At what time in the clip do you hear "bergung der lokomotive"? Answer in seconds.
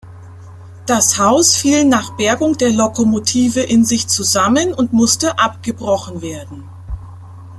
2.17-3.59